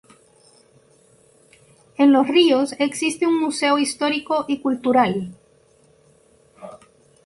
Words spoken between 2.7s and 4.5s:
existe un museo histórico